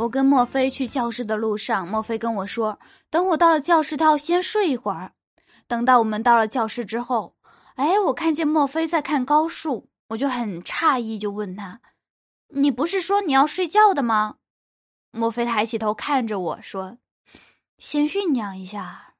[0.00, 5.12] 我跟莫非去教室的路上，莫非跟我说：“等我到了教室，他要先睡一会儿。”
[5.68, 7.34] 等到我们到了教室之后，
[7.74, 11.82] 哎，我看见莫非在看高数，我就很诧异，就问他
[12.48, 14.36] ：“你不是说你要睡觉的吗？”
[15.12, 16.96] 莫非抬起头看着我说
[17.76, 19.12] ：“先酝酿一下。”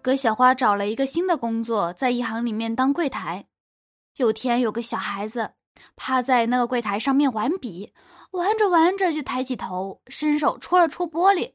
[0.00, 3.46] 葛小花找了一个新的工作，在银行里面当柜台。
[4.14, 5.54] 有天，有个小孩子
[5.96, 7.92] 趴在那个柜台上面玩笔，
[8.32, 11.54] 玩着玩着就抬起头，伸手戳了戳玻璃。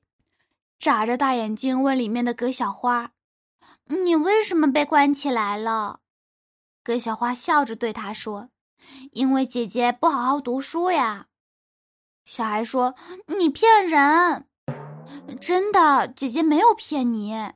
[0.79, 3.11] 眨着大眼睛问里面的葛小花
[3.87, 5.99] ：“你为什么被关起来了？”
[6.83, 8.49] 葛小花笑着对他说
[9.13, 11.27] ：“因为姐姐不好好读书呀。”
[12.25, 12.95] 小孩说
[13.39, 14.47] ：“你骗人！
[15.39, 17.53] 真的，姐姐没有骗你。”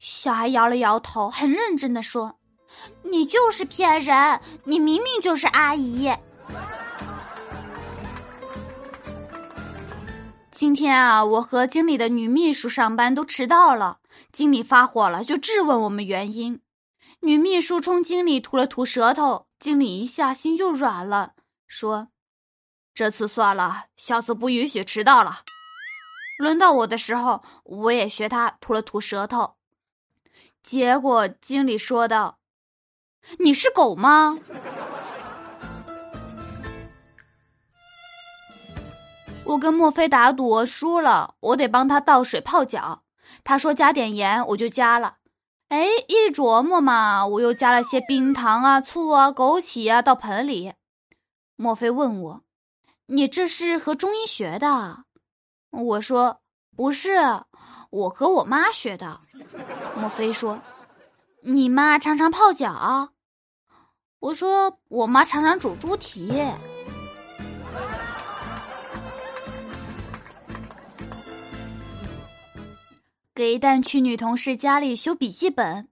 [0.00, 2.38] 小孩摇了摇头，很认真的说
[3.02, 4.40] ：“你就是骗人！
[4.64, 6.12] 你明明就是阿姨。”
[10.50, 13.98] 今天啊，我和经理的女秘书上班都迟到了，
[14.30, 16.60] 经理发火了，就质问我们原因。
[17.20, 21.32] 女秘书冲经理吐了吐舌头，经理一下心就软了，
[21.66, 22.08] 说
[22.94, 25.40] ：“这次算了，下次不允许迟到了。”
[26.38, 29.56] 轮到我的时候，我也学他吐了吐舌头，
[30.62, 32.38] 结果经理说道
[33.38, 34.38] ：“你是狗吗？”
[39.44, 43.02] 我跟墨菲打赌，输了我得帮他倒水泡脚。
[43.44, 45.16] 他说加点盐，我就加了。
[45.68, 50.74] 哎，一琢磨嘛，我又加了些冰糖啊、醋啊、枸杞啊到盆里。
[51.56, 52.42] 墨菲问我
[53.06, 55.04] ：“你这是和中医学的？”
[55.72, 56.40] 我说
[56.76, 57.16] ：“不是，
[57.90, 59.20] 我和我妈学的。”
[59.96, 60.60] 墨菲说
[61.42, 63.10] ：“你妈常常泡脚？”
[64.22, 66.32] 我说：“我妈常常煮猪蹄。”
[73.34, 75.88] 给蛋去女同事家里修笔记本，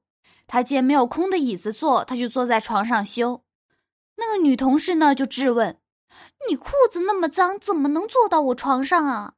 [0.46, 3.42] 他见没有空的椅子坐，他就坐在床上修。
[4.14, 5.80] 那个女同事呢，就质问
[6.48, 9.34] ：“你裤子那么脏，怎么能坐到我床上啊？”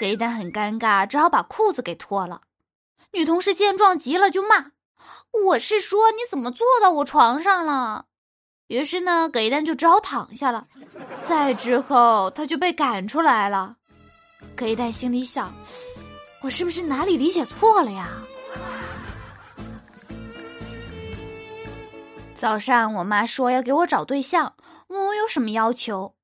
[0.00, 2.42] 给蛋很尴尬，只好把裤子给脱了。
[3.12, 4.72] 女同事见状急了，就骂
[5.46, 8.06] ：“我是说，你怎么坐到我床上了？”
[8.68, 10.66] 于是呢，葛一蛋就只好躺下了。
[11.24, 13.76] 再之后，他就被赶出来了。
[14.56, 15.52] 葛一蛋心里想。
[16.40, 18.08] 我是不是哪里理解错了呀？
[22.34, 24.52] 早上我妈说要给我找对象，
[24.88, 26.14] 问我有什么要求。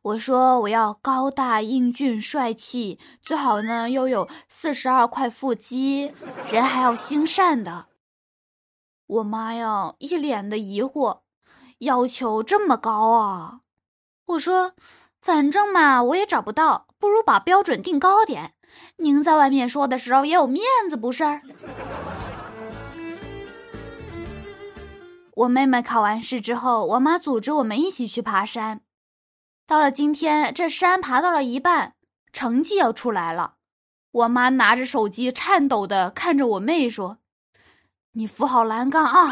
[0.00, 6.10] 我说我要高大英俊帅气，最好呢又有四十二块腹肌，
[6.50, 7.84] 人还要心善的。
[9.06, 11.20] 我妈呀，一脸的疑惑，
[11.78, 13.60] 要求这么高啊？
[14.26, 14.72] 我说，
[15.20, 18.54] 反正嘛我也找不到，不如把标准定高点。
[18.96, 21.22] 您在外面说的时候也有面子，不是？
[25.36, 28.80] 我妹妹考完试之后，我妈组织我们一起去爬山。
[29.68, 31.94] 到了今天，这山爬到了一半，
[32.32, 33.54] 成绩要出来了。
[34.10, 37.18] 我妈拿着手机，颤抖的看着我妹说
[38.16, 39.28] ：“你扶好栏杆啊！”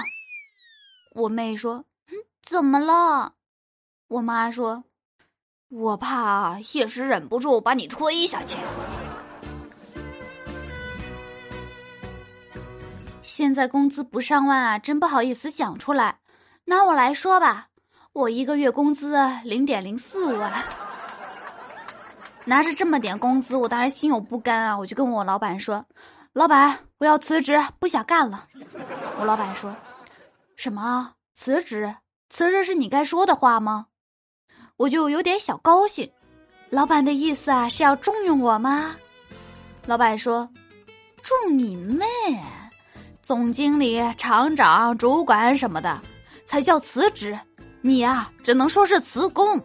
[1.16, 1.86] 我妹说
[2.44, 3.32] ：“怎么了？”
[4.08, 4.84] 我妈说
[5.70, 8.58] ：“我怕一时忍不住把你推下去。”
[13.22, 16.20] 现在工资不上万啊，真不好意思讲出来。
[16.66, 17.68] 拿我来说吧，
[18.12, 20.52] 我一个月工资零点零四万，
[22.44, 24.76] 拿着这么点工资，我当然心有不甘啊。
[24.76, 25.84] 我就跟我老板说
[26.32, 28.46] ：“老板，我要辞职，不想干了。”
[29.18, 29.74] 我老板说
[30.56, 31.94] ：“什么辞职？
[32.30, 33.86] 辞职是你该说的话吗？”
[34.76, 36.10] 我就有点小高兴。
[36.70, 38.96] 老板的意思啊，是要重用我吗？
[39.86, 40.48] 老板说
[41.22, 42.04] ：“重你妹！”
[43.22, 45.98] 总经理、厂长、主管什么的，
[46.44, 47.38] 才叫辞职。
[47.80, 49.62] 你呀，只能说是辞工。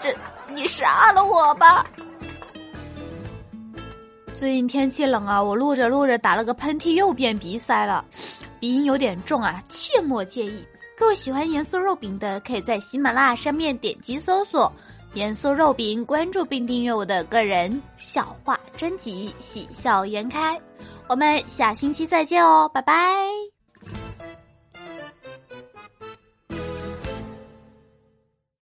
[0.00, 0.16] 这，
[0.56, 1.84] 你杀了我吧！
[4.34, 8.02] 最近天气冷啊，我录着录着打了个喷嚏，又变鼻塞了，
[8.58, 10.64] 鼻音有点重啊，切莫介意。
[10.96, 14.72] 各位喜欢严肃肉饼的，可以在喜马拉雅上面点击搜索
[15.12, 20.56] “严肃肉饼”，关注并订阅我的个人笑话专辑《喜笑颜开》。
[21.06, 23.45] 我们下星期再见哦，拜拜。